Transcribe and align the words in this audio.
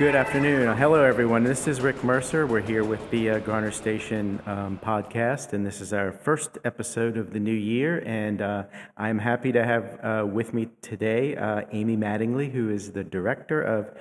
Good 0.00 0.16
afternoon. 0.16 0.66
Uh, 0.66 0.74
hello, 0.74 1.04
everyone. 1.04 1.44
This 1.44 1.68
is 1.68 1.82
Rick 1.82 2.02
Mercer. 2.02 2.46
We're 2.46 2.62
here 2.62 2.84
with 2.84 3.10
the 3.10 3.32
uh, 3.32 3.38
Garner 3.40 3.70
Station 3.70 4.40
um, 4.46 4.80
podcast, 4.82 5.52
and 5.52 5.66
this 5.66 5.82
is 5.82 5.92
our 5.92 6.10
first 6.10 6.56
episode 6.64 7.18
of 7.18 7.34
the 7.34 7.38
new 7.38 7.52
year. 7.52 8.02
And 8.06 8.40
uh, 8.40 8.62
I'm 8.96 9.18
happy 9.18 9.52
to 9.52 9.62
have 9.62 10.00
uh, 10.02 10.26
with 10.26 10.54
me 10.54 10.70
today 10.80 11.36
uh, 11.36 11.64
Amy 11.72 11.98
Mattingly, 11.98 12.50
who 12.50 12.70
is 12.70 12.92
the 12.92 13.04
director 13.04 13.60
of 13.60 13.94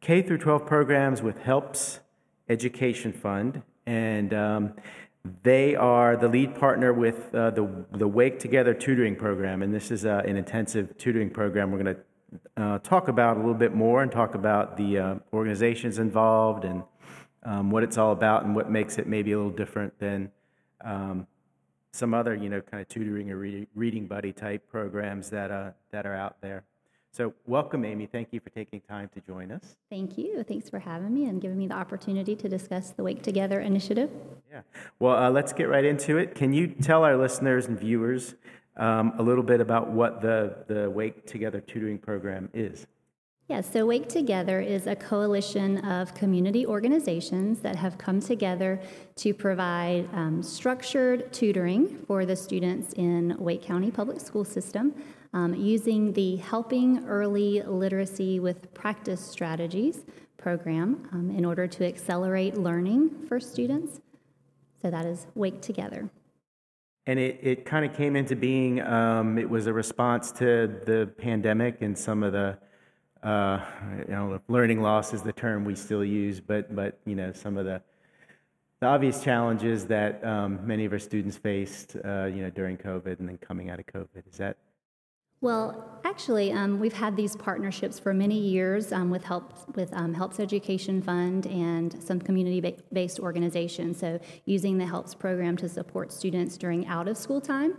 K 0.00 0.22
through 0.22 0.38
12 0.38 0.64
programs 0.64 1.20
with 1.20 1.38
HELPS 1.40 2.00
Education 2.48 3.12
Fund, 3.12 3.60
and 3.84 4.32
um, 4.32 4.72
they 5.42 5.76
are 5.76 6.16
the 6.16 6.28
lead 6.28 6.54
partner 6.54 6.94
with 6.94 7.34
uh, 7.34 7.50
the 7.50 7.84
the 7.92 8.08
Wake 8.08 8.38
Together 8.38 8.72
tutoring 8.72 9.16
program, 9.16 9.60
and 9.60 9.74
this 9.74 9.90
is 9.90 10.06
an 10.06 10.38
intensive 10.38 10.96
tutoring 10.96 11.28
program. 11.28 11.72
We're 11.72 11.82
going 11.82 11.94
to 11.94 12.00
uh, 12.56 12.78
talk 12.78 13.08
about 13.08 13.36
a 13.36 13.40
little 13.40 13.54
bit 13.54 13.74
more 13.74 14.02
and 14.02 14.10
talk 14.10 14.34
about 14.34 14.76
the 14.76 14.98
uh, 14.98 15.14
organizations 15.32 15.98
involved 15.98 16.64
and 16.64 16.82
um, 17.44 17.70
what 17.70 17.82
it's 17.82 17.98
all 17.98 18.12
about 18.12 18.44
and 18.44 18.54
what 18.54 18.70
makes 18.70 18.98
it 18.98 19.06
maybe 19.06 19.32
a 19.32 19.36
little 19.36 19.52
different 19.52 19.98
than 19.98 20.30
um, 20.84 21.26
some 21.92 22.12
other, 22.14 22.34
you 22.34 22.48
know, 22.48 22.60
kind 22.60 22.80
of 22.80 22.88
tutoring 22.88 23.30
or 23.30 23.36
re- 23.36 23.66
reading 23.74 24.06
buddy 24.06 24.32
type 24.32 24.68
programs 24.68 25.30
that, 25.30 25.50
uh, 25.50 25.70
that 25.90 26.06
are 26.06 26.14
out 26.14 26.36
there. 26.40 26.64
So, 27.12 27.32
welcome, 27.46 27.86
Amy. 27.86 28.04
Thank 28.04 28.28
you 28.32 28.40
for 28.40 28.50
taking 28.50 28.82
time 28.82 29.08
to 29.14 29.20
join 29.22 29.50
us. 29.50 29.76
Thank 29.88 30.18
you. 30.18 30.42
Thanks 30.42 30.68
for 30.68 30.78
having 30.78 31.14
me 31.14 31.24
and 31.24 31.40
giving 31.40 31.56
me 31.56 31.66
the 31.66 31.74
opportunity 31.74 32.36
to 32.36 32.46
discuss 32.46 32.90
the 32.90 33.02
Wake 33.02 33.22
Together 33.22 33.58
initiative. 33.60 34.10
Yeah. 34.50 34.60
Well, 34.98 35.16
uh, 35.16 35.30
let's 35.30 35.54
get 35.54 35.64
right 35.70 35.84
into 35.84 36.18
it. 36.18 36.34
Can 36.34 36.52
you 36.52 36.66
tell 36.66 37.04
our 37.04 37.16
listeners 37.16 37.68
and 37.68 37.80
viewers 37.80 38.34
um, 38.76 39.14
a 39.18 39.22
little 39.22 39.42
bit 39.42 39.60
about 39.60 39.90
what 39.90 40.20
the, 40.20 40.56
the 40.68 40.90
Wake 40.90 41.26
Together 41.26 41.60
tutoring 41.60 41.98
program 41.98 42.48
is. 42.52 42.86
Yes, 43.48 43.66
yeah, 43.66 43.72
so 43.72 43.86
Wake 43.86 44.08
Together 44.08 44.60
is 44.60 44.88
a 44.88 44.96
coalition 44.96 45.78
of 45.84 46.12
community 46.14 46.66
organizations 46.66 47.60
that 47.60 47.76
have 47.76 47.96
come 47.96 48.18
together 48.20 48.80
to 49.16 49.32
provide 49.32 50.08
um, 50.12 50.42
structured 50.42 51.32
tutoring 51.32 51.96
for 52.08 52.26
the 52.26 52.34
students 52.34 52.92
in 52.94 53.36
Wake 53.38 53.62
County 53.62 53.92
Public 53.92 54.20
School 54.20 54.44
System 54.44 54.92
um, 55.32 55.54
using 55.54 56.12
the 56.14 56.36
Helping 56.36 57.06
Early 57.06 57.62
Literacy 57.62 58.40
with 58.40 58.72
Practice 58.74 59.20
Strategies 59.20 60.04
program 60.38 61.08
um, 61.12 61.30
in 61.30 61.44
order 61.44 61.68
to 61.68 61.86
accelerate 61.86 62.56
learning 62.56 63.26
for 63.28 63.38
students. 63.38 64.00
So 64.82 64.90
that 64.90 65.06
is 65.06 65.28
Wake 65.36 65.60
Together 65.60 66.10
and 67.06 67.18
it, 67.18 67.38
it 67.42 67.64
kind 67.64 67.84
of 67.84 67.96
came 67.96 68.16
into 68.16 68.34
being. 68.34 68.80
Um, 68.80 69.38
it 69.38 69.48
was 69.48 69.66
a 69.66 69.72
response 69.72 70.32
to 70.32 70.80
the 70.84 71.10
pandemic 71.18 71.80
and 71.82 71.96
some 71.96 72.22
of 72.22 72.32
the, 72.32 72.58
uh, 73.22 73.60
you 73.98 74.12
know, 74.12 74.40
learning 74.48 74.82
loss 74.82 75.14
is 75.14 75.22
the 75.22 75.32
term 75.32 75.64
we 75.64 75.74
still 75.74 76.04
use, 76.04 76.40
but 76.40 76.74
but 76.74 76.98
you 77.06 77.14
know 77.14 77.32
some 77.32 77.56
of 77.56 77.64
the, 77.64 77.80
the 78.80 78.86
obvious 78.86 79.22
challenges 79.22 79.86
that 79.86 80.24
um, 80.24 80.66
many 80.66 80.84
of 80.84 80.92
our 80.92 80.98
students 80.98 81.36
faced, 81.36 81.96
uh, 82.04 82.24
you 82.24 82.42
know, 82.42 82.50
during 82.50 82.76
COVID 82.76 83.20
and 83.20 83.28
then 83.28 83.38
coming 83.38 83.70
out 83.70 83.78
of 83.78 83.86
COVID. 83.86 84.28
Is 84.30 84.38
that 84.38 84.56
well, 85.40 86.00
actually, 86.04 86.52
um, 86.52 86.80
we've 86.80 86.94
had 86.94 87.14
these 87.14 87.36
partnerships 87.36 87.98
for 87.98 88.14
many 88.14 88.38
years 88.38 88.90
um, 88.90 89.10
with 89.10 89.24
Help 89.24 89.52
with 89.76 89.92
um, 89.92 90.14
Helps 90.14 90.40
Education 90.40 91.02
Fund 91.02 91.46
and 91.46 92.02
some 92.02 92.18
community-based 92.20 93.20
organizations. 93.20 93.98
So, 93.98 94.18
using 94.46 94.78
the 94.78 94.86
Helps 94.86 95.14
program 95.14 95.56
to 95.58 95.68
support 95.68 96.10
students 96.12 96.56
during 96.56 96.86
out-of-school 96.86 97.42
time, 97.42 97.76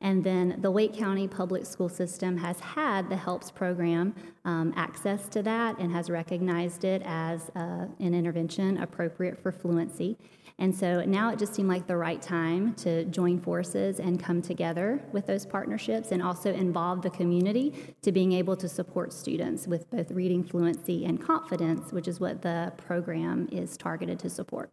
and 0.00 0.22
then 0.22 0.58
the 0.60 0.70
Wake 0.70 0.94
County 0.94 1.26
Public 1.26 1.66
School 1.66 1.88
System 1.88 2.36
has 2.38 2.60
had 2.60 3.10
the 3.10 3.16
Helps 3.16 3.50
program 3.50 4.14
um, 4.44 4.72
access 4.76 5.28
to 5.30 5.42
that 5.42 5.78
and 5.78 5.92
has 5.92 6.08
recognized 6.08 6.84
it 6.84 7.02
as 7.04 7.50
uh, 7.56 7.86
an 7.98 8.14
intervention 8.14 8.78
appropriate 8.78 9.42
for 9.42 9.50
fluency. 9.50 10.16
And 10.60 10.76
so 10.76 11.02
now 11.06 11.30
it 11.30 11.38
just 11.38 11.54
seemed 11.54 11.70
like 11.70 11.86
the 11.86 11.96
right 11.96 12.20
time 12.20 12.74
to 12.74 13.06
join 13.06 13.40
forces 13.40 13.98
and 13.98 14.22
come 14.22 14.42
together 14.42 15.02
with 15.10 15.26
those 15.26 15.46
partnerships 15.46 16.12
and 16.12 16.22
also 16.22 16.52
involve 16.52 17.00
the 17.00 17.08
community 17.08 17.94
to 18.02 18.12
being 18.12 18.32
able 18.32 18.54
to 18.56 18.68
support 18.68 19.14
students 19.14 19.66
with 19.66 19.90
both 19.90 20.10
reading 20.10 20.44
fluency 20.44 21.06
and 21.06 21.18
confidence, 21.18 21.92
which 21.92 22.06
is 22.06 22.20
what 22.20 22.42
the 22.42 22.74
program 22.76 23.48
is 23.50 23.78
targeted 23.78 24.18
to 24.18 24.28
support. 24.28 24.70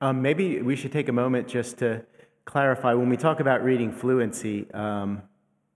Um, 0.00 0.20
maybe 0.20 0.60
we 0.60 0.74
should 0.74 0.90
take 0.90 1.08
a 1.08 1.12
moment 1.12 1.46
just 1.46 1.78
to 1.78 2.04
clarify 2.44 2.92
when 2.92 3.08
we 3.08 3.16
talk 3.16 3.38
about 3.38 3.62
reading 3.62 3.92
fluency, 3.92 4.68
um, 4.74 5.22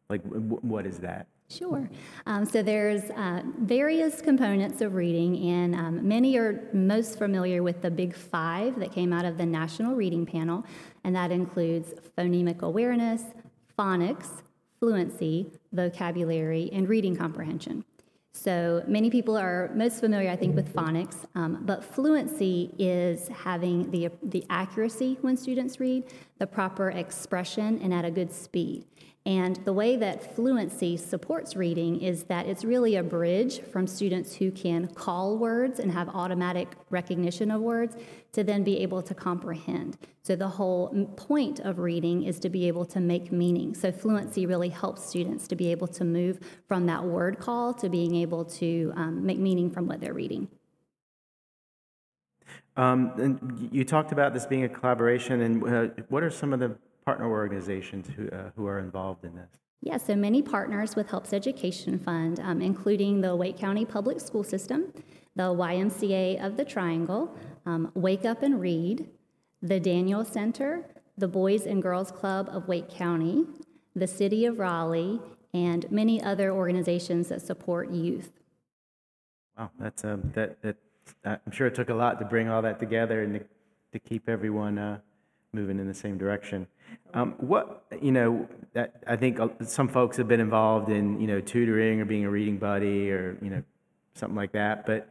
like 0.08 0.24
w- 0.24 0.58
what 0.62 0.84
is 0.84 0.98
that? 0.98 1.28
Sure. 1.50 1.90
Um, 2.26 2.44
so 2.46 2.62
there's 2.62 3.10
uh, 3.10 3.42
various 3.58 4.20
components 4.22 4.80
of 4.82 4.94
reading, 4.94 5.36
and 5.48 5.74
um, 5.74 6.06
many 6.06 6.38
are 6.38 6.68
most 6.72 7.18
familiar 7.18 7.64
with 7.64 7.82
the 7.82 7.90
big 7.90 8.14
five 8.14 8.78
that 8.78 8.92
came 8.92 9.12
out 9.12 9.24
of 9.24 9.36
the 9.36 9.46
National 9.46 9.96
Reading 9.96 10.24
Panel, 10.24 10.64
and 11.02 11.14
that 11.16 11.32
includes 11.32 11.92
phonemic 12.16 12.60
awareness, 12.62 13.24
phonics, 13.76 14.42
fluency, 14.78 15.50
vocabulary, 15.72 16.70
and 16.72 16.88
reading 16.88 17.16
comprehension. 17.16 17.84
So 18.32 18.84
many 18.86 19.10
people 19.10 19.36
are 19.36 19.72
most 19.74 19.98
familiar, 19.98 20.30
I 20.30 20.36
think, 20.36 20.54
with 20.54 20.72
phonics, 20.72 21.26
um, 21.34 21.58
but 21.62 21.84
fluency 21.84 22.72
is 22.78 23.26
having 23.28 23.90
the, 23.90 24.08
the 24.22 24.44
accuracy 24.48 25.18
when 25.20 25.36
students 25.36 25.80
read, 25.80 26.04
the 26.40 26.46
proper 26.46 26.90
expression, 26.90 27.78
and 27.82 27.94
at 27.94 28.04
a 28.04 28.10
good 28.10 28.32
speed. 28.32 28.86
And 29.26 29.56
the 29.66 29.72
way 29.74 29.96
that 29.96 30.34
fluency 30.34 30.96
supports 30.96 31.54
reading 31.54 32.00
is 32.00 32.24
that 32.24 32.46
it's 32.46 32.64
really 32.64 32.96
a 32.96 33.02
bridge 33.02 33.60
from 33.60 33.86
students 33.86 34.34
who 34.34 34.50
can 34.50 34.88
call 34.88 35.36
words 35.36 35.78
and 35.78 35.92
have 35.92 36.08
automatic 36.08 36.74
recognition 36.88 37.50
of 37.50 37.60
words 37.60 37.96
to 38.32 38.42
then 38.42 38.64
be 38.64 38.78
able 38.78 39.02
to 39.02 39.14
comprehend. 39.14 39.98
So 40.22 40.36
the 40.36 40.48
whole 40.48 41.06
point 41.16 41.60
of 41.60 41.78
reading 41.78 42.22
is 42.22 42.38
to 42.40 42.48
be 42.48 42.66
able 42.66 42.86
to 42.86 43.00
make 43.00 43.30
meaning. 43.30 43.74
So 43.74 43.92
fluency 43.92 44.46
really 44.46 44.70
helps 44.70 45.04
students 45.04 45.46
to 45.48 45.54
be 45.54 45.70
able 45.70 45.88
to 45.88 46.04
move 46.04 46.40
from 46.66 46.86
that 46.86 47.04
word 47.04 47.38
call 47.38 47.74
to 47.74 47.90
being 47.90 48.14
able 48.14 48.46
to 48.46 48.92
um, 48.96 49.26
make 49.26 49.38
meaning 49.38 49.70
from 49.70 49.86
what 49.86 50.00
they're 50.00 50.14
reading. 50.14 50.48
Um, 52.76 53.12
and 53.18 53.68
you 53.72 53.84
talked 53.84 54.12
about 54.12 54.32
this 54.32 54.46
being 54.46 54.64
a 54.64 54.68
collaboration, 54.68 55.40
and 55.40 55.64
uh, 55.64 56.02
what 56.08 56.22
are 56.22 56.30
some 56.30 56.52
of 56.52 56.60
the 56.60 56.76
partner 57.04 57.28
organizations 57.28 58.06
who, 58.16 58.28
uh, 58.28 58.50
who 58.56 58.66
are 58.66 58.78
involved 58.78 59.24
in 59.24 59.34
this? 59.34 59.48
Yeah, 59.82 59.96
so 59.96 60.14
many 60.14 60.42
partners 60.42 60.94
with 60.94 61.08
Helps 61.08 61.32
Education 61.32 61.98
Fund, 61.98 62.38
um, 62.40 62.60
including 62.60 63.22
the 63.22 63.34
Wake 63.34 63.58
County 63.58 63.84
Public 63.84 64.20
School 64.20 64.44
System, 64.44 64.92
the 65.36 65.44
YMCA 65.44 66.44
of 66.44 66.56
the 66.56 66.64
Triangle, 66.64 67.34
um, 67.64 67.90
Wake 67.94 68.24
Up 68.24 68.42
and 68.42 68.60
Read, 68.60 69.08
the 69.62 69.80
Daniel 69.80 70.24
Center, 70.24 70.84
the 71.16 71.28
Boys 71.28 71.66
and 71.66 71.82
Girls 71.82 72.10
Club 72.10 72.48
of 72.50 72.68
Wake 72.68 72.90
County, 72.90 73.46
the 73.94 74.06
City 74.06 74.44
of 74.44 74.58
Raleigh, 74.58 75.20
and 75.52 75.90
many 75.90 76.22
other 76.22 76.52
organizations 76.52 77.28
that 77.28 77.42
support 77.42 77.90
youth. 77.90 78.32
Wow, 79.58 79.70
that's 79.78 80.04
um, 80.04 80.30
that 80.34 80.62
that 80.62 80.76
I'm 81.24 81.52
sure 81.52 81.66
it 81.66 81.74
took 81.74 81.90
a 81.90 81.94
lot 81.94 82.18
to 82.20 82.24
bring 82.24 82.48
all 82.48 82.62
that 82.62 82.78
together 82.78 83.22
and 83.22 83.34
to, 83.34 83.44
to 83.92 83.98
keep 83.98 84.28
everyone 84.28 84.78
uh, 84.78 84.98
moving 85.52 85.78
in 85.78 85.86
the 85.86 85.94
same 85.94 86.18
direction. 86.18 86.66
Um, 87.14 87.34
what 87.38 87.84
you 88.00 88.12
know, 88.12 88.48
that, 88.72 89.02
I 89.06 89.16
think 89.16 89.38
some 89.64 89.88
folks 89.88 90.16
have 90.16 90.28
been 90.28 90.40
involved 90.40 90.90
in 90.90 91.20
you 91.20 91.26
know 91.26 91.40
tutoring 91.40 92.00
or 92.00 92.04
being 92.04 92.24
a 92.24 92.30
reading 92.30 92.58
buddy 92.58 93.10
or 93.10 93.36
you 93.42 93.50
know 93.50 93.62
something 94.14 94.36
like 94.36 94.52
that. 94.52 94.86
But 94.86 95.08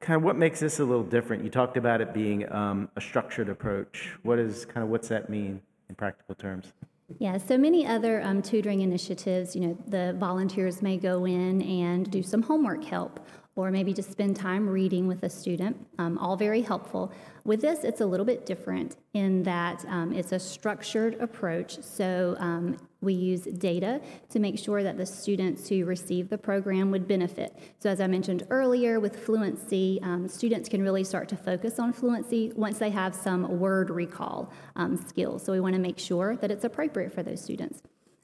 kind 0.00 0.16
of 0.16 0.22
what 0.22 0.36
makes 0.36 0.60
this 0.60 0.78
a 0.78 0.84
little 0.84 1.04
different? 1.04 1.44
You 1.44 1.50
talked 1.50 1.76
about 1.76 2.00
it 2.00 2.14
being 2.14 2.50
um, 2.52 2.88
a 2.96 3.00
structured 3.00 3.48
approach. 3.48 4.10
What 4.22 4.38
is 4.38 4.64
kind 4.64 4.82
of 4.82 4.90
what's 4.90 5.08
that 5.08 5.28
mean 5.28 5.60
in 5.88 5.94
practical 5.94 6.34
terms? 6.34 6.72
Yeah, 7.18 7.38
so 7.38 7.58
many 7.58 7.86
other 7.86 8.22
um, 8.22 8.40
tutoring 8.40 8.82
initiatives, 8.82 9.56
you 9.56 9.62
know, 9.62 9.78
the 9.88 10.14
volunteers 10.18 10.80
may 10.80 10.96
go 10.96 11.24
in 11.24 11.60
and 11.62 12.08
do 12.08 12.22
some 12.22 12.42
homework 12.42 12.84
help 12.84 13.18
or 13.56 13.70
maybe 13.70 13.92
just 13.92 14.10
spend 14.10 14.36
time 14.36 14.68
reading 14.68 15.06
with 15.06 15.22
a 15.22 15.30
student, 15.30 15.76
um, 15.98 16.16
all 16.18 16.36
very 16.36 16.62
helpful. 16.62 17.12
With 17.44 17.60
this, 17.60 17.84
it's 17.84 18.00
a 18.00 18.06
little 18.06 18.26
bit 18.26 18.46
different 18.46 18.96
in 19.12 19.42
that 19.42 19.84
um, 19.88 20.12
it's 20.12 20.32
a 20.32 20.38
structured 20.38 21.14
approach. 21.20 21.82
So 21.82 22.36
um, 22.38 22.76
we 23.00 23.14
use 23.14 23.42
data 23.42 24.00
to 24.28 24.38
make 24.38 24.58
sure 24.58 24.82
that 24.82 24.96
the 24.96 25.06
students 25.06 25.68
who 25.68 25.84
receive 25.84 26.28
the 26.28 26.38
program 26.38 26.90
would 26.90 27.08
benefit. 27.08 27.56
So, 27.78 27.88
as 27.90 28.00
I 28.00 28.06
mentioned 28.06 28.46
earlier, 28.50 29.00
with 29.00 29.24
fluency, 29.24 29.98
um, 30.02 30.28
students 30.28 30.68
can 30.68 30.82
really 30.82 31.04
start 31.04 31.28
to 31.30 31.36
focus 31.36 31.78
on 31.78 31.92
fluency 31.92 32.52
once 32.54 32.78
they 32.78 32.90
have 32.90 33.14
some 33.14 33.58
word 33.58 33.90
recall 33.90 34.52
um, 34.76 34.96
skills. 34.96 35.42
So, 35.44 35.52
we 35.52 35.60
want 35.60 35.74
to 35.74 35.80
make 35.80 35.98
sure 35.98 36.36
that 36.36 36.50
it's 36.50 36.64
appropriate 36.64 37.12
for 37.12 37.22
those 37.22 37.42
students. 37.42 37.82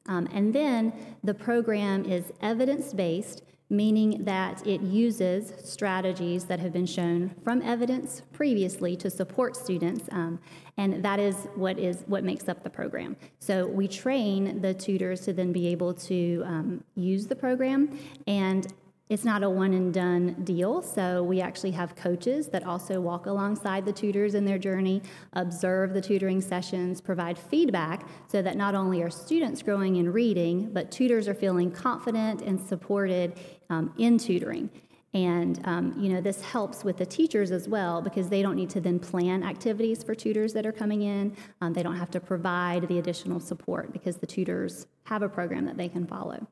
Um, 0.08 0.29
and 0.32 0.55
then 0.55 0.93
the 1.25 1.34
program 1.34 2.05
is 2.05 2.32
evidence 2.40 2.93
based 2.93 3.43
meaning 3.69 4.25
that 4.25 4.65
it 4.67 4.81
uses 4.81 5.53
strategies 5.65 6.45
that 6.45 6.61
have 6.61 6.73
been 6.73 6.87
shown 6.87 7.35
from 7.43 7.61
evidence 7.63 8.23
previously 8.33 8.97
to 8.97 9.11
support 9.11 9.57
students 9.57 10.09
um, 10.13 10.39
and 10.77 11.03
that 11.03 11.19
is 11.19 11.49
what 11.55 11.79
is 11.79 12.05
what 12.07 12.23
makes 12.23 12.49
up 12.49 12.63
the 12.63 12.71
program. 12.71 13.17
So 13.39 13.67
we 13.67 13.89
train 13.89 14.61
the 14.61 14.75
tutors 14.75 15.23
to 15.23 15.33
then 15.33 15.53
be 15.53 15.69
able 15.69 15.95
to 15.95 16.43
um, 16.45 16.85
use 16.95 17.27
the 17.27 17.37
program 17.37 17.99
and 18.27 18.73
It's 19.08 19.25
not 19.25 19.44
a 19.44 19.50
one 19.50 19.73
and 19.73 19.94
done 19.94 20.35
deal, 20.43 20.82
so 20.82 21.23
we 21.23 21.41
actually 21.41 21.70
have 21.70 21.94
coaches 21.94 22.49
that 22.49 22.64
also 22.64 23.00
walk 23.00 23.26
alongside 23.26 23.85
the 23.85 23.93
tutors 23.93 24.35
in 24.35 24.44
their 24.44 24.58
journey, 24.58 25.00
observe 25.35 25.94
the 25.94 26.00
tutoring 26.00 26.41
sessions, 26.41 27.00
provide 27.00 27.38
feedback 27.38 28.05
so 28.26 28.43
that 28.43 28.56
not 28.56 28.75
only 28.75 29.03
are 29.03 29.11
students 29.11 29.62
growing 29.62 29.97
in 29.97 30.12
reading, 30.12 30.70
but 30.73 30.91
tutors 30.91 31.29
are 31.29 31.35
feeling 31.35 31.70
confident 31.70 32.43
and 32.43 32.61
supported 32.61 33.38
um, 33.70 33.94
in 33.97 34.19
tutoring. 34.19 34.69
And 35.14 35.61
um, 35.67 35.94
you 35.97 36.12
know 36.12 36.20
this 36.20 36.43
helps 36.43 36.82
with 36.82 36.97
the 36.97 37.06
teachers 37.06 37.53
as 37.53 37.69
well 37.69 38.03
because 38.03 38.29
they 38.29 38.43
don't 38.43 38.56
need 38.56 38.70
to 38.70 38.81
then 38.81 38.99
plan 38.99 39.44
activities 39.44 40.03
for 40.03 40.17
tutors 40.17 40.53
that 40.55 40.67
are 40.67 40.73
coming 40.73 41.03
in. 41.03 41.37
Um, 41.61 41.73
they 41.73 41.85
don't 41.85 41.97
have 41.97 42.11
to 42.11 42.20
provide 42.20 42.88
the 42.88 42.99
additional 42.99 43.38
support 43.38 43.93
because 43.93 44.17
the 44.17 44.26
tutors 44.26 44.88
have 45.05 45.23
a 45.23 45.29
program 45.29 45.64
that 45.67 45.76
they 45.76 45.88
can 45.88 46.08
follow. 46.08 46.49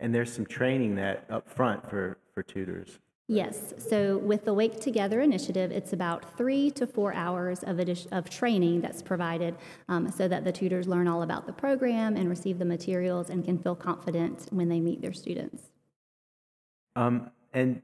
And 0.00 0.14
there's 0.14 0.32
some 0.32 0.46
training 0.46 0.96
that 0.96 1.24
up 1.30 1.48
front 1.48 1.88
for, 1.88 2.18
for 2.34 2.42
tutors. 2.42 2.98
Yes. 3.26 3.72
So 3.78 4.18
with 4.18 4.44
the 4.44 4.52
Wake 4.52 4.80
Together 4.80 5.22
initiative, 5.22 5.72
it's 5.72 5.94
about 5.94 6.36
three 6.36 6.70
to 6.72 6.86
four 6.86 7.14
hours 7.14 7.62
of, 7.62 7.78
addition, 7.78 8.12
of 8.12 8.28
training 8.28 8.82
that's 8.82 9.00
provided 9.00 9.56
um, 9.88 10.10
so 10.10 10.28
that 10.28 10.44
the 10.44 10.52
tutors 10.52 10.86
learn 10.86 11.08
all 11.08 11.22
about 11.22 11.46
the 11.46 11.52
program 11.52 12.16
and 12.16 12.28
receive 12.28 12.58
the 12.58 12.66
materials 12.66 13.30
and 13.30 13.42
can 13.42 13.58
feel 13.58 13.74
confident 13.74 14.46
when 14.50 14.68
they 14.68 14.78
meet 14.78 15.00
their 15.00 15.14
students. 15.14 15.70
Um, 16.96 17.30
and 17.54 17.80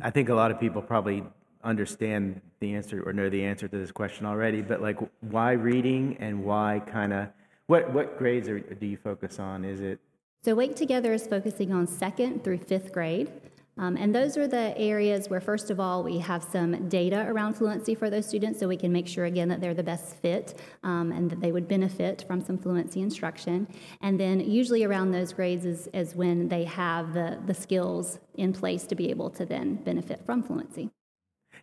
I 0.00 0.08
think 0.08 0.30
a 0.30 0.34
lot 0.34 0.50
of 0.50 0.58
people 0.58 0.80
probably 0.80 1.22
understand 1.62 2.40
the 2.60 2.74
answer 2.74 3.02
or 3.06 3.12
know 3.12 3.28
the 3.28 3.44
answer 3.44 3.68
to 3.68 3.76
this 3.76 3.92
question 3.92 4.24
already, 4.24 4.62
but 4.62 4.80
like 4.80 4.98
why 5.20 5.52
reading 5.52 6.16
and 6.18 6.44
why 6.44 6.80
kind 6.86 7.12
of 7.12 7.28
what, 7.66 7.92
what 7.92 8.18
grades 8.18 8.48
are, 8.48 8.58
do 8.58 8.86
you 8.86 8.96
focus 8.96 9.38
on? 9.38 9.64
Is 9.66 9.80
it 9.80 10.00
so, 10.44 10.56
Wake 10.56 10.74
Together 10.74 11.12
is 11.12 11.24
focusing 11.24 11.72
on 11.72 11.86
second 11.86 12.42
through 12.42 12.58
fifth 12.58 12.92
grade. 12.92 13.30
Um, 13.78 13.96
and 13.96 14.14
those 14.14 14.36
are 14.36 14.46
the 14.46 14.76
areas 14.76 15.30
where, 15.30 15.40
first 15.40 15.70
of 15.70 15.78
all, 15.78 16.02
we 16.02 16.18
have 16.18 16.42
some 16.42 16.88
data 16.88 17.24
around 17.28 17.54
fluency 17.54 17.94
for 17.94 18.10
those 18.10 18.26
students 18.26 18.58
so 18.58 18.66
we 18.66 18.76
can 18.76 18.92
make 18.92 19.06
sure, 19.06 19.24
again, 19.24 19.48
that 19.48 19.60
they're 19.60 19.72
the 19.72 19.84
best 19.84 20.16
fit 20.16 20.58
um, 20.82 21.12
and 21.12 21.30
that 21.30 21.40
they 21.40 21.52
would 21.52 21.68
benefit 21.68 22.24
from 22.26 22.40
some 22.40 22.58
fluency 22.58 23.00
instruction. 23.00 23.68
And 24.00 24.18
then, 24.18 24.40
usually 24.40 24.82
around 24.82 25.12
those 25.12 25.32
grades 25.32 25.64
is, 25.64 25.86
is 25.94 26.14
when 26.16 26.48
they 26.48 26.64
have 26.64 27.14
the, 27.14 27.38
the 27.46 27.54
skills 27.54 28.18
in 28.34 28.52
place 28.52 28.84
to 28.88 28.94
be 28.96 29.10
able 29.10 29.30
to 29.30 29.46
then 29.46 29.76
benefit 29.76 30.26
from 30.26 30.42
fluency. 30.42 30.90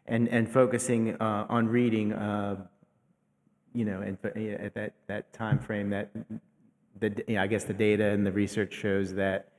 And, 0.07 0.29
and 0.29 0.49
focusing 0.49 1.15
uh, 1.21 1.45
on 1.49 1.67
reading, 1.67 2.13
uh, 2.13 2.65
you 3.73 3.83
know, 3.83 4.01
and 4.01 4.17
at 4.25 4.73
that, 4.73 4.93
that 5.07 5.33
time 5.33 5.59
frame 5.59 5.89
that 5.91 6.09
the, 6.99 7.23
you 7.27 7.35
know, 7.35 7.41
I 7.41 7.47
guess 7.47 7.63
the 7.63 7.73
data 7.73 8.05
and 8.05 8.25
the 8.25 8.31
research 8.31 8.73
shows 8.73 9.13
that 9.15 9.49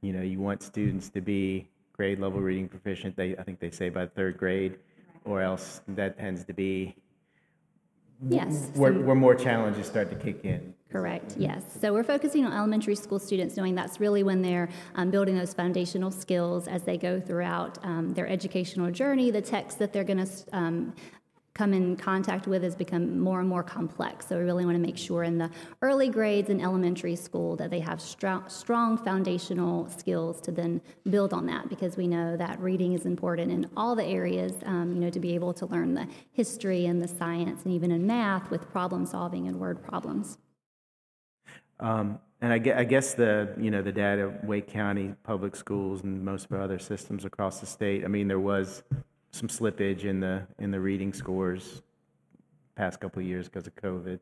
you 0.00 0.12
know 0.12 0.22
you 0.22 0.40
want 0.40 0.62
students 0.62 1.08
to 1.10 1.20
be 1.20 1.68
grade 1.92 2.20
level 2.20 2.40
reading 2.40 2.68
proficient. 2.68 3.16
They 3.16 3.36
I 3.36 3.42
think 3.42 3.60
they 3.60 3.70
say 3.70 3.88
by 3.88 4.06
third 4.06 4.38
grade, 4.38 4.78
or 5.24 5.42
else 5.42 5.80
that 5.88 6.18
tends 6.18 6.44
to 6.44 6.52
be 6.52 6.94
yes 8.28 8.70
where, 8.74 8.92
so, 8.92 9.00
where 9.00 9.16
more 9.16 9.34
challenges 9.34 9.86
start 9.86 10.10
to 10.10 10.16
kick 10.16 10.44
in. 10.44 10.74
Correct. 10.90 11.34
Yes. 11.36 11.64
So 11.82 11.92
we're 11.92 12.02
focusing 12.02 12.46
on 12.46 12.52
elementary 12.54 12.94
school 12.94 13.18
students, 13.18 13.58
knowing 13.58 13.74
that's 13.74 14.00
really 14.00 14.22
when 14.22 14.40
they're 14.40 14.70
um, 14.94 15.10
building 15.10 15.36
those 15.36 15.52
foundational 15.52 16.10
skills 16.10 16.66
as 16.66 16.84
they 16.84 16.96
go 16.96 17.20
throughout 17.20 17.78
um, 17.84 18.14
their 18.14 18.26
educational 18.26 18.90
journey. 18.90 19.30
The 19.30 19.42
text 19.42 19.78
that 19.80 19.92
they're 19.92 20.04
going 20.04 20.24
to 20.24 20.32
um, 20.54 20.94
come 21.58 21.74
in 21.74 21.96
contact 21.96 22.46
with 22.46 22.62
has 22.62 22.76
become 22.76 23.18
more 23.18 23.40
and 23.40 23.48
more 23.48 23.64
complex. 23.64 24.28
So 24.28 24.38
we 24.38 24.44
really 24.44 24.64
want 24.64 24.76
to 24.76 24.80
make 24.80 24.96
sure 24.96 25.24
in 25.24 25.38
the 25.38 25.50
early 25.82 26.08
grades 26.08 26.50
in 26.50 26.60
elementary 26.60 27.16
school 27.16 27.56
that 27.56 27.70
they 27.70 27.80
have 27.80 28.00
strong, 28.00 28.48
strong 28.48 28.96
foundational 28.96 29.90
skills 29.90 30.40
to 30.42 30.52
then 30.52 30.80
build 31.10 31.32
on 31.32 31.46
that 31.46 31.68
because 31.68 31.96
we 31.96 32.06
know 32.06 32.36
that 32.36 32.60
reading 32.60 32.92
is 32.92 33.06
important 33.06 33.50
in 33.50 33.68
all 33.76 33.96
the 33.96 34.04
areas, 34.04 34.52
um, 34.66 34.94
you 34.94 35.00
know, 35.00 35.10
to 35.10 35.18
be 35.18 35.34
able 35.34 35.52
to 35.52 35.66
learn 35.66 35.94
the 35.94 36.06
history 36.30 36.86
and 36.86 37.02
the 37.02 37.08
science 37.08 37.64
and 37.64 37.74
even 37.74 37.90
in 37.90 38.06
math 38.06 38.50
with 38.50 38.70
problem 38.70 39.04
solving 39.04 39.48
and 39.48 39.58
word 39.58 39.82
problems. 39.82 40.38
Um, 41.80 42.20
and 42.40 42.52
I 42.52 42.58
guess 42.58 43.14
the 43.14 43.52
you 43.58 43.72
know 43.72 43.82
the 43.82 43.90
data 43.90 44.32
Wake 44.44 44.68
County 44.68 45.14
public 45.24 45.56
schools 45.56 46.02
and 46.04 46.24
most 46.24 46.44
of 46.44 46.52
our 46.52 46.60
other 46.60 46.78
systems 46.78 47.24
across 47.24 47.58
the 47.58 47.66
state. 47.66 48.04
I 48.04 48.08
mean, 48.08 48.28
there 48.28 48.38
was 48.38 48.84
some 49.30 49.48
slippage 49.48 50.04
in 50.04 50.20
the 50.20 50.46
in 50.58 50.70
the 50.70 50.80
reading 50.80 51.12
scores 51.12 51.82
past 52.74 53.00
couple 53.00 53.20
of 53.20 53.26
years 53.26 53.48
because 53.48 53.66
of 53.66 53.74
COVID. 53.76 54.20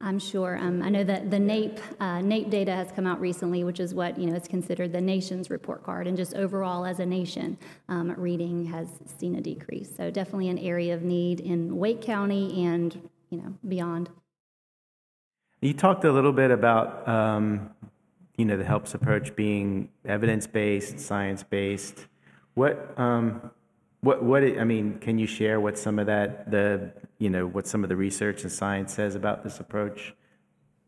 I'm 0.00 0.18
sure. 0.18 0.58
Um, 0.58 0.82
I 0.82 0.90
know 0.90 1.04
that 1.04 1.30
the 1.30 1.38
NAEP 1.38 1.78
uh, 1.98 2.18
NAEP 2.18 2.50
data 2.50 2.72
has 2.72 2.92
come 2.92 3.06
out 3.06 3.18
recently, 3.18 3.64
which 3.64 3.80
is 3.80 3.94
what 3.94 4.18
you 4.18 4.26
know 4.26 4.36
is 4.36 4.46
considered 4.46 4.92
the 4.92 5.00
nation's 5.00 5.48
report 5.48 5.82
card, 5.82 6.06
and 6.06 6.16
just 6.16 6.34
overall 6.34 6.84
as 6.84 7.00
a 7.00 7.06
nation, 7.06 7.56
um, 7.88 8.12
reading 8.18 8.66
has 8.66 8.88
seen 9.18 9.36
a 9.36 9.40
decrease. 9.40 9.94
So 9.96 10.10
definitely 10.10 10.48
an 10.48 10.58
area 10.58 10.94
of 10.94 11.02
need 11.02 11.40
in 11.40 11.76
Wake 11.78 12.02
County 12.02 12.64
and 12.64 13.08
you 13.30 13.38
know 13.38 13.54
beyond. 13.66 14.10
You 15.62 15.72
talked 15.72 16.04
a 16.04 16.12
little 16.12 16.32
bit 16.32 16.50
about 16.50 17.08
um, 17.08 17.70
you 18.36 18.44
know 18.44 18.58
the 18.58 18.64
helps 18.64 18.92
approach 18.92 19.34
being 19.34 19.88
evidence 20.04 20.46
based, 20.46 21.00
science 21.00 21.42
based. 21.42 22.06
What 22.52 22.98
um, 22.98 23.50
what, 24.06 24.22
what, 24.22 24.44
I 24.44 24.62
mean, 24.62 24.98
can 25.00 25.18
you 25.18 25.26
share 25.26 25.58
what 25.60 25.76
some 25.76 25.98
of 25.98 26.06
that, 26.06 26.48
the, 26.48 26.92
you 27.18 27.28
know, 27.28 27.44
what 27.44 27.66
some 27.66 27.82
of 27.82 27.88
the 27.88 27.96
research 27.96 28.42
and 28.44 28.52
science 28.52 28.94
says 28.94 29.16
about 29.16 29.42
this 29.42 29.58
approach? 29.58 30.14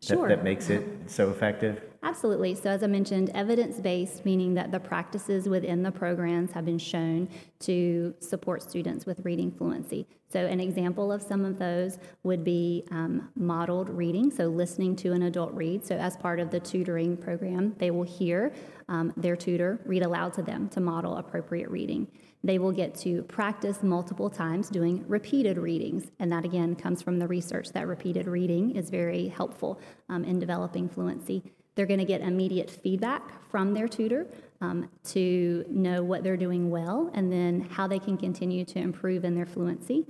Sure. 0.00 0.28
That, 0.28 0.36
that 0.36 0.44
makes 0.44 0.70
it 0.70 0.86
so 1.06 1.28
effective? 1.28 1.82
Absolutely. 2.04 2.54
So, 2.54 2.70
as 2.70 2.84
I 2.84 2.86
mentioned, 2.86 3.32
evidence 3.34 3.80
based, 3.80 4.24
meaning 4.24 4.54
that 4.54 4.70
the 4.70 4.78
practices 4.78 5.48
within 5.48 5.82
the 5.82 5.90
programs 5.90 6.52
have 6.52 6.64
been 6.64 6.78
shown 6.78 7.28
to 7.60 8.14
support 8.20 8.62
students 8.62 9.04
with 9.04 9.24
reading 9.24 9.50
fluency. 9.50 10.06
So, 10.32 10.46
an 10.46 10.60
example 10.60 11.10
of 11.10 11.20
some 11.20 11.44
of 11.44 11.58
those 11.58 11.98
would 12.22 12.44
be 12.44 12.84
um, 12.92 13.30
modeled 13.34 13.88
reading, 13.90 14.30
so 14.30 14.46
listening 14.46 14.94
to 14.96 15.12
an 15.12 15.22
adult 15.22 15.52
read. 15.54 15.84
So, 15.84 15.96
as 15.96 16.16
part 16.16 16.38
of 16.38 16.52
the 16.52 16.60
tutoring 16.60 17.16
program, 17.16 17.74
they 17.78 17.90
will 17.90 18.04
hear 18.04 18.52
um, 18.88 19.12
their 19.16 19.36
tutor 19.36 19.80
read 19.84 20.02
aloud 20.02 20.32
to 20.34 20.42
them 20.42 20.68
to 20.70 20.80
model 20.80 21.16
appropriate 21.16 21.70
reading. 21.70 22.08
They 22.44 22.58
will 22.58 22.72
get 22.72 22.94
to 23.00 23.22
practice 23.24 23.82
multiple 23.82 24.30
times 24.30 24.68
doing 24.68 25.04
repeated 25.08 25.58
readings. 25.58 26.10
And 26.20 26.30
that 26.32 26.44
again 26.44 26.76
comes 26.76 27.02
from 27.02 27.18
the 27.18 27.26
research 27.26 27.68
that 27.72 27.86
repeated 27.86 28.26
reading 28.26 28.76
is 28.76 28.90
very 28.90 29.28
helpful 29.28 29.80
um, 30.08 30.24
in 30.24 30.38
developing 30.38 30.88
fluency. 30.88 31.42
They're 31.74 31.86
going 31.86 32.00
to 32.00 32.04
get 32.04 32.22
immediate 32.22 32.70
feedback 32.70 33.48
from 33.50 33.74
their 33.74 33.88
tutor 33.88 34.26
um, 34.60 34.88
to 35.04 35.64
know 35.68 36.02
what 36.02 36.24
they're 36.24 36.36
doing 36.36 36.70
well 36.70 37.10
and 37.14 37.32
then 37.32 37.60
how 37.60 37.86
they 37.86 37.98
can 37.98 38.16
continue 38.16 38.64
to 38.66 38.78
improve 38.78 39.24
in 39.24 39.34
their 39.34 39.46
fluency. 39.46 40.06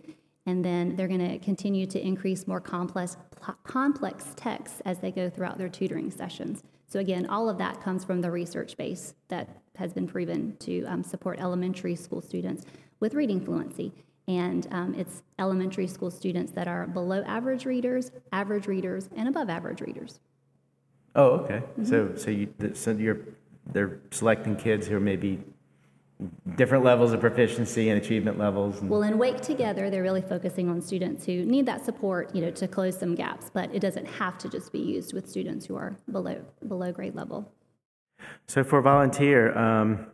And 0.47 0.65
then 0.65 0.97
they're 0.97 1.09
going 1.09 1.29
to 1.29 1.39
continue 1.39 1.85
to 1.87 2.01
increase 2.01 2.47
more 2.47 2.61
complex, 2.61 3.19
complex 3.65 4.25
texts 4.35 4.81
as 4.87 4.99
they 5.01 5.11
go 5.11 5.29
throughout 5.29 5.59
their 5.59 5.69
tutoring 5.69 6.11
sessions. 6.11 6.63
So, 6.89 6.99
again, 6.99 7.27
all 7.27 7.49
of 7.49 7.59
that 7.59 7.83
comes 7.83 8.05
from 8.05 8.23
the 8.23 8.31
research 8.31 8.77
base 8.77 9.15
that 9.29 9.49
has 9.77 9.93
been 9.93 10.09
proven 10.09 10.57
to 10.61 10.85
um, 10.85 11.05
support 11.05 11.39
elementary 11.39 11.95
school 11.95 12.21
students 12.21 12.65
with 12.99 13.15
reading 13.15 13.45
fluency. 13.45 13.93
And 14.27 14.67
um, 14.71 14.95
it's 14.95 15.23
elementary 15.39 15.87
school 15.87 16.11
students 16.11 16.53
that 16.53 16.67
are 16.67 16.87
below 16.87 17.23
average 17.27 17.65
readers, 17.67 18.11
average 18.33 18.67
readers, 18.67 19.09
and 19.17 19.29
above 19.29 19.49
average 19.49 19.81
readers. 19.81 20.21
Oh, 21.15 21.31
okay. 21.41 21.63
Mm-hmm. 21.79 21.85
So, 21.85 22.15
so, 22.17 22.31
you, 22.31 22.53
so 22.75 22.91
you're 22.93 23.21
they're 23.73 24.01
selecting 24.11 24.57
kids 24.57 24.87
who 24.87 24.97
are 24.97 25.01
maybe 25.01 25.39
different 26.57 26.85
levels 26.85 27.13
of 27.13 27.21
proficiency 27.21 27.91
and 27.91 28.03
achievement 28.03 28.39
levels. 28.39 28.81
And 28.81 28.91
well, 28.91 29.03
in 29.03 29.19
Wake 29.19 29.41
Together, 29.41 29.89
they're 29.91 30.03
really 30.03 30.23
focusing 30.23 30.69
on 30.69 30.81
students 30.81 31.25
who 31.25 31.45
need 31.45 31.67
that 31.67 31.85
support, 31.85 32.35
you 32.35 32.41
know, 32.41 32.51
to 32.51 32.67
close 32.67 32.99
some 32.99 33.15
gaps. 33.15 33.51
But 33.53 33.73
it 33.75 33.81
doesn't 33.81 34.07
have 34.07 34.39
to 34.39 34.49
just 34.49 34.73
be 34.73 34.81
used 34.81 35.13
with 35.13 35.29
students 35.29 35.67
who 35.67 35.77
are 35.77 35.97
below 36.11 36.45
below 36.67 36.93
grade 36.93 37.15
level. 37.15 37.53
So 38.47 38.65
for 38.65 38.83
volunteer, 38.83 39.57
um, 39.57 40.09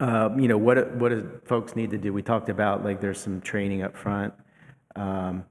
uh, 0.00 0.30
you 0.36 0.48
know, 0.48 0.58
what 0.58 0.94
what 0.96 1.10
do 1.10 1.40
folks 1.44 1.76
need 1.76 1.90
to 1.90 1.98
do? 1.98 2.12
We 2.12 2.22
talked 2.22 2.50
about 2.50 2.84
like 2.84 3.00
there's 3.00 3.20
some 3.20 3.40
training 3.40 3.82
up 3.82 3.96
front. 3.96 4.34
Um, 4.96 5.44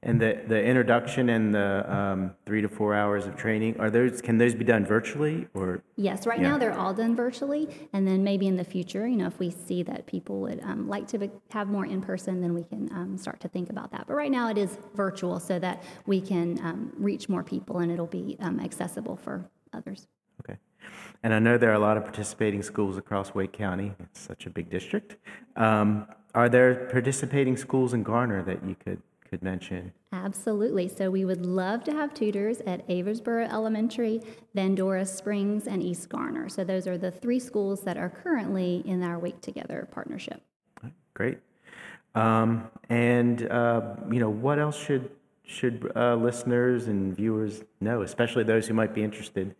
And 0.05 0.21
the, 0.21 0.39
the 0.47 0.63
introduction 0.63 1.29
and 1.29 1.55
the 1.55 1.91
um, 1.91 2.31
three 2.45 2.61
to 2.61 2.69
four 2.69 2.93
hours 2.93 3.25
of 3.25 3.35
training 3.35 3.79
are 3.79 3.89
those 3.89 4.21
can 4.21 4.37
those 4.37 4.53
be 4.53 4.63
done 4.63 4.85
virtually 4.85 5.47
or? 5.55 5.81
Yes, 5.95 6.27
right 6.27 6.39
yeah. 6.39 6.49
now 6.49 6.57
they're 6.59 6.77
all 6.77 6.93
done 6.93 7.15
virtually, 7.15 7.67
and 7.91 8.07
then 8.07 8.23
maybe 8.23 8.45
in 8.45 8.55
the 8.55 8.63
future, 8.63 9.07
you 9.07 9.17
know, 9.17 9.25
if 9.25 9.39
we 9.39 9.49
see 9.49 9.81
that 9.81 10.05
people 10.05 10.41
would 10.41 10.61
um, 10.61 10.87
like 10.87 11.07
to 11.07 11.31
have 11.49 11.69
more 11.69 11.87
in 11.87 12.01
person, 12.01 12.39
then 12.39 12.53
we 12.53 12.63
can 12.63 12.87
um, 12.91 13.17
start 13.17 13.39
to 13.39 13.47
think 13.47 13.71
about 13.71 13.91
that. 13.91 14.05
But 14.05 14.13
right 14.13 14.29
now 14.29 14.47
it 14.47 14.59
is 14.59 14.77
virtual, 14.93 15.39
so 15.39 15.57
that 15.57 15.81
we 16.05 16.21
can 16.21 16.59
um, 16.63 16.93
reach 16.97 17.27
more 17.27 17.43
people 17.43 17.79
and 17.79 17.91
it'll 17.91 18.05
be 18.05 18.37
um, 18.41 18.59
accessible 18.59 19.15
for 19.15 19.49
others. 19.73 20.07
Okay, 20.41 20.59
and 21.23 21.33
I 21.33 21.39
know 21.39 21.57
there 21.57 21.71
are 21.71 21.73
a 21.73 21.79
lot 21.79 21.97
of 21.97 22.03
participating 22.03 22.61
schools 22.61 22.95
across 22.97 23.33
Wake 23.33 23.53
County. 23.53 23.91
It's 23.99 24.19
such 24.19 24.45
a 24.45 24.51
big 24.51 24.69
district. 24.69 25.15
Um, 25.55 26.05
are 26.35 26.47
there 26.47 26.87
participating 26.91 27.57
schools 27.57 27.95
in 27.95 28.03
Garner 28.03 28.43
that 28.43 28.63
you 28.67 28.75
could 28.75 29.01
could 29.29 29.43
mention? 29.43 29.91
Absolutely. 30.11 30.87
So 30.87 31.09
we 31.09 31.25
would 31.25 31.45
love 31.45 31.83
to 31.85 31.91
have 31.91 32.13
tutors 32.13 32.61
at 32.61 32.87
Aversboro 32.87 33.51
Elementary, 33.51 34.21
Vandora 34.55 35.07
Springs, 35.07 35.67
and 35.67 35.83
East 35.83 36.09
Garner. 36.09 36.47
So 36.49 36.63
those 36.63 36.87
are 36.87 36.97
the 36.97 37.11
three 37.11 37.39
schools 37.39 37.81
that 37.81 37.97
are 37.97 38.09
currently 38.09 38.81
in 38.85 39.03
our 39.03 39.19
Wake 39.19 39.41
Together 39.41 39.87
partnership. 39.91 40.41
Great. 41.13 41.39
Um, 42.13 42.69
and 42.89 43.49
uh, 43.51 43.95
you 44.09 44.19
know, 44.19 44.29
what 44.29 44.59
else 44.59 44.77
should 44.77 45.09
should 45.43 45.91
uh, 45.95 46.15
listeners 46.15 46.87
and 46.87 47.15
viewers 47.15 47.63
know, 47.81 48.01
especially 48.01 48.43
those 48.43 48.67
who 48.67 48.73
might 48.73 48.93
be 48.93 49.03
interested 49.03 49.55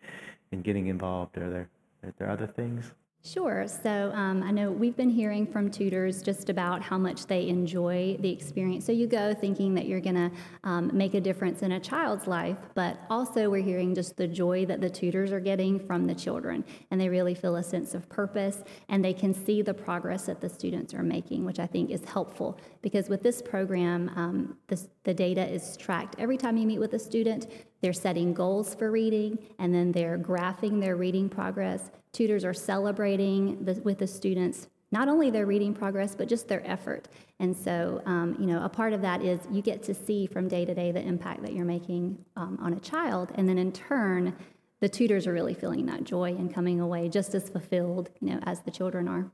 in 0.51 0.61
getting 0.61 0.87
involved? 0.87 1.37
Are 1.37 1.49
there 1.49 1.69
are 2.03 2.13
there 2.17 2.29
other 2.29 2.47
things? 2.47 2.91
Sure. 3.25 3.65
So 3.67 4.11
um, 4.13 4.43
I 4.43 4.51
know 4.51 4.69
we've 4.69 4.95
been 4.95 5.09
hearing 5.09 5.47
from 5.47 5.71
tutors 5.71 6.21
just 6.21 6.51
about 6.51 6.83
how 6.83 6.99
much 6.99 7.25
they 7.25 7.47
enjoy 7.47 8.17
the 8.19 8.29
experience. 8.29 8.85
So 8.85 8.91
you 8.91 9.07
go 9.07 9.33
thinking 9.33 9.73
that 9.73 9.87
you're 9.87 9.99
going 9.99 10.29
to 10.29 10.31
um, 10.63 10.91
make 10.93 11.15
a 11.15 11.21
difference 11.21 11.63
in 11.63 11.71
a 11.71 11.79
child's 11.79 12.27
life, 12.27 12.59
but 12.75 12.99
also 13.09 13.49
we're 13.49 13.63
hearing 13.63 13.95
just 13.95 14.15
the 14.15 14.27
joy 14.27 14.67
that 14.67 14.79
the 14.79 14.91
tutors 14.91 15.31
are 15.31 15.39
getting 15.39 15.79
from 15.79 16.05
the 16.05 16.13
children. 16.13 16.63
And 16.91 17.01
they 17.01 17.09
really 17.09 17.33
feel 17.33 17.55
a 17.55 17.63
sense 17.63 17.95
of 17.95 18.07
purpose 18.09 18.63
and 18.89 19.03
they 19.03 19.13
can 19.13 19.33
see 19.33 19.63
the 19.63 19.73
progress 19.73 20.27
that 20.27 20.39
the 20.39 20.47
students 20.47 20.93
are 20.93 21.01
making, 21.01 21.45
which 21.45 21.57
I 21.57 21.65
think 21.65 21.89
is 21.89 22.05
helpful 22.05 22.59
because 22.83 23.09
with 23.09 23.23
this 23.23 23.41
program, 23.41 24.11
um, 24.15 24.57
this, 24.67 24.87
the 25.03 25.15
data 25.15 25.51
is 25.51 25.75
tracked. 25.77 26.15
Every 26.19 26.37
time 26.37 26.57
you 26.57 26.67
meet 26.67 26.79
with 26.79 26.93
a 26.93 26.99
student, 26.99 27.47
they're 27.81 27.93
setting 27.93 28.33
goals 28.33 28.73
for 28.75 28.91
reading 28.91 29.37
and 29.59 29.73
then 29.73 29.91
they're 29.91 30.17
graphing 30.17 30.81
their 30.81 30.95
reading 30.95 31.29
progress. 31.29 31.91
Tutors 32.11 32.43
are 32.43 32.53
celebrating 32.53 33.63
the, 33.63 33.73
with 33.83 33.99
the 33.99 34.07
students 34.07 34.67
not 34.91 35.07
only 35.09 35.29
their 35.29 35.45
reading 35.45 35.73
progress 35.73 36.15
but 36.15 36.27
just 36.27 36.47
their 36.47 36.65
effort. 36.69 37.07
And 37.39 37.55
so 37.55 38.01
um, 38.05 38.35
you 38.39 38.45
know 38.45 38.63
a 38.63 38.69
part 38.69 38.93
of 38.93 39.01
that 39.01 39.21
is 39.21 39.39
you 39.51 39.61
get 39.61 39.83
to 39.83 39.93
see 39.93 40.25
from 40.27 40.47
day 40.47 40.65
to 40.65 40.73
day 40.73 40.91
the 40.91 41.01
impact 41.01 41.41
that 41.41 41.53
you're 41.53 41.65
making 41.65 42.23
um, 42.35 42.57
on 42.61 42.73
a 42.73 42.79
child. 42.79 43.31
And 43.35 43.47
then 43.47 43.57
in 43.57 43.71
turn 43.71 44.35
the 44.79 44.89
tutors 44.89 45.25
are 45.25 45.33
really 45.33 45.53
feeling 45.53 45.85
that 45.87 46.03
joy 46.03 46.29
and 46.29 46.53
coming 46.53 46.79
away 46.79 47.09
just 47.09 47.33
as 47.33 47.49
fulfilled 47.49 48.09
you 48.21 48.31
know 48.31 48.39
as 48.43 48.61
the 48.61 48.71
children 48.71 49.07
are. 49.07 49.31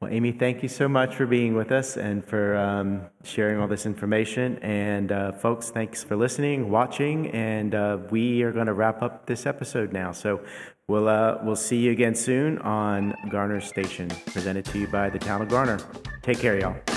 Well, 0.00 0.12
Amy, 0.12 0.32
thank 0.32 0.62
you 0.62 0.68
so 0.68 0.88
much 0.88 1.14
for 1.14 1.24
being 1.24 1.54
with 1.54 1.72
us 1.72 1.96
and 1.96 2.24
for 2.24 2.56
um, 2.56 3.02
sharing 3.22 3.58
all 3.60 3.68
this 3.68 3.86
information. 3.86 4.58
And 4.58 5.10
uh, 5.12 5.32
folks, 5.32 5.70
thanks 5.70 6.04
for 6.04 6.16
listening, 6.16 6.68
watching, 6.68 7.30
and 7.30 7.74
uh, 7.74 7.98
we 8.10 8.42
are 8.42 8.52
going 8.52 8.66
to 8.66 8.74
wrap 8.74 9.02
up 9.02 9.26
this 9.26 9.46
episode 9.46 9.92
now. 9.92 10.12
So 10.12 10.40
we'll 10.88 11.08
uh, 11.08 11.38
we'll 11.42 11.56
see 11.56 11.78
you 11.78 11.92
again 11.92 12.14
soon 12.14 12.58
on 12.58 13.14
Garner 13.30 13.60
Station, 13.60 14.08
presented 14.26 14.64
to 14.66 14.78
you 14.80 14.88
by 14.88 15.08
the 15.10 15.18
town 15.18 15.40
of 15.40 15.48
Garner. 15.48 15.78
Take 16.22 16.38
care, 16.38 16.58
y'all. 16.58 16.93